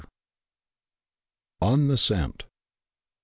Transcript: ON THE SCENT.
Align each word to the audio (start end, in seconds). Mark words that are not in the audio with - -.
ON 1.61 1.85
THE 1.87 1.95
SCENT. 1.95 2.45